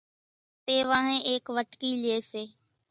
[0.65, 2.43] تيوانۿين ايڪ وٽڪي لئي سي